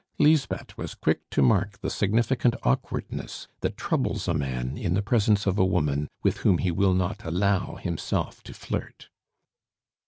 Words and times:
Lisbeth 0.17 0.75
was 0.79 0.95
quick 0.95 1.29
to 1.29 1.43
mark 1.43 1.77
the 1.81 1.89
significant 1.91 2.55
awkwardness 2.63 3.47
that 3.59 3.77
troubles 3.77 4.27
a 4.27 4.33
man 4.33 4.75
in 4.75 4.95
the 4.95 5.01
presence 5.03 5.45
of 5.45 5.59
a 5.59 5.63
woman 5.63 6.07
with 6.23 6.37
whom 6.37 6.57
he 6.57 6.71
will 6.71 6.95
not 6.95 7.23
allow 7.23 7.75
himself 7.75 8.41
to 8.45 8.51
flirt. 8.55 9.09